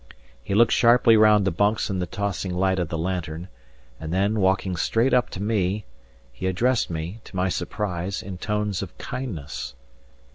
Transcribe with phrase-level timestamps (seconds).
[0.43, 3.49] He looked sharply round the bunks in the tossing light of the lantern;
[3.99, 5.85] and then, walking straight up to me,
[6.33, 9.75] he addressed me, to my surprise, in tones of kindness.